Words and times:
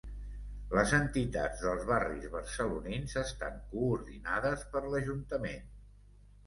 Les 0.77 0.93
entitats 0.99 1.61
dels 1.65 1.85
barris 1.91 2.25
barcelonins 2.37 3.15
estan 3.25 3.63
coordinades 3.75 4.69
per 4.75 4.85
l'Ajuntament. 4.89 5.75